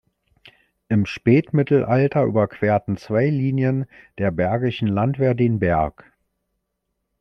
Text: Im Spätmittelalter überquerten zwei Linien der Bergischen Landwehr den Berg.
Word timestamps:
Im 0.89 1.05
Spätmittelalter 1.05 2.23
überquerten 2.23 2.97
zwei 2.97 3.29
Linien 3.29 3.85
der 4.17 4.31
Bergischen 4.31 4.87
Landwehr 4.87 5.35
den 5.35 5.59
Berg. 5.59 6.11